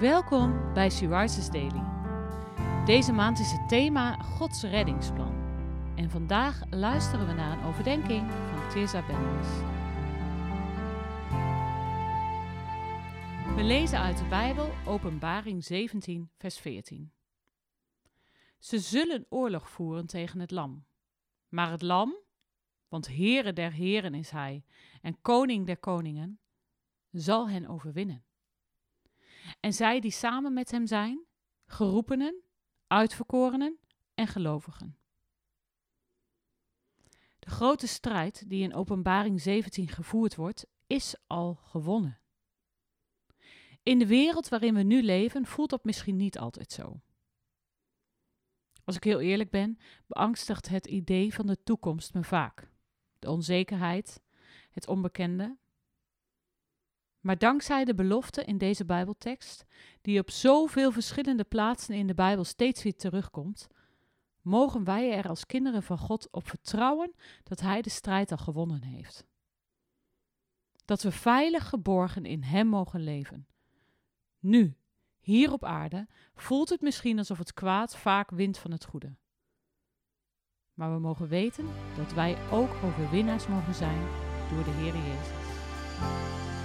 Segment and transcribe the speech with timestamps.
[0.00, 1.08] Welkom bij Sue
[1.50, 1.82] Daily.
[2.84, 5.34] Deze maand is het thema Gods reddingsplan.
[5.94, 9.48] En vandaag luisteren we naar een overdenking van Tirza Benders.
[13.56, 17.12] We lezen uit de Bijbel Openbaring 17, vers 14.
[18.58, 20.86] Ze zullen oorlog voeren tegen het lam.
[21.48, 22.16] Maar het lam,
[22.88, 24.64] want Heere der Heren is hij
[25.02, 26.40] en Koning der Koningen,
[27.10, 28.24] zal hen overwinnen.
[29.60, 31.24] En zij die samen met hem zijn,
[31.66, 32.42] geroepenen,
[32.86, 33.78] uitverkorenen
[34.14, 34.98] en gelovigen.
[37.38, 42.20] De grote strijd die in Openbaring 17 gevoerd wordt, is al gewonnen.
[43.82, 47.00] In de wereld waarin we nu leven voelt dat misschien niet altijd zo.
[48.84, 52.70] Als ik heel eerlijk ben, beangstigt het idee van de toekomst me vaak.
[53.18, 54.22] De onzekerheid,
[54.70, 55.56] het onbekende,
[57.26, 59.64] maar dankzij de belofte in deze Bijbeltekst,
[60.02, 63.66] die op zoveel verschillende plaatsen in de Bijbel steeds weer terugkomt,
[64.42, 68.82] mogen wij er als kinderen van God op vertrouwen dat Hij de strijd al gewonnen
[68.82, 69.24] heeft.
[70.84, 73.46] Dat we veilig geborgen in Hem mogen leven.
[74.38, 74.76] Nu,
[75.18, 79.16] hier op aarde, voelt het misschien alsof het kwaad vaak wint van het goede.
[80.74, 84.00] Maar we mogen weten dat wij ook overwinnaars mogen zijn
[84.50, 86.55] door de Heer Jezus.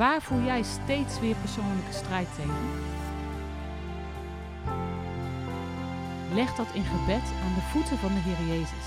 [0.00, 2.70] Waar voel jij steeds weer persoonlijke strijd tegen?
[6.34, 8.86] Leg dat in gebed aan de voeten van de Heer Jezus.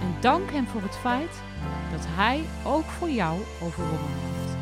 [0.00, 1.42] En dank Hem voor het feit
[1.90, 4.56] dat Hij ook voor jou overwonnen heeft.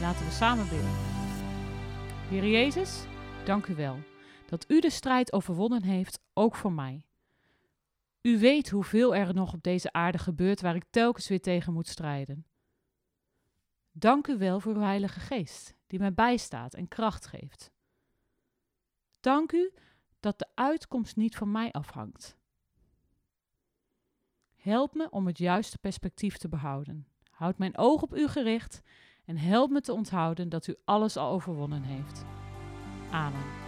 [0.00, 0.96] Laten we samen bidden.
[2.28, 3.04] Heer Jezus,
[3.44, 3.98] dank u wel
[4.48, 7.02] dat u de strijd overwonnen heeft, ook voor mij.
[8.22, 11.88] U weet hoeveel er nog op deze aarde gebeurt waar ik telkens weer tegen moet
[11.88, 12.46] strijden.
[13.92, 17.70] Dank u wel voor uw Heilige Geest, die mij bijstaat en kracht geeft.
[19.20, 19.72] Dank u
[20.20, 22.36] dat de uitkomst niet van mij afhangt.
[24.56, 27.06] Help me om het juiste perspectief te behouden.
[27.30, 28.82] Houd mijn oog op u gericht
[29.24, 32.24] en help me te onthouden dat u alles al overwonnen heeft.
[33.10, 33.67] Amen.